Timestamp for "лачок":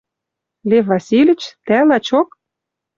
1.89-2.29